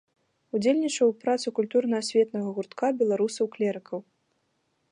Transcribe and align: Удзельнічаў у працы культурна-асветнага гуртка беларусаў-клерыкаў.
Удзельнічаў 0.59 1.11
у 1.11 1.13
працы 1.23 1.47
культурна-асветнага 1.59 2.49
гуртка 2.55 2.87
беларусаў-клерыкаў. 3.03 3.99